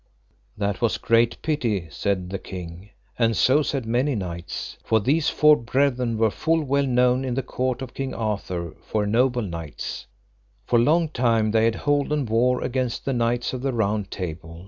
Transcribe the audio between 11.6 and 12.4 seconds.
had holden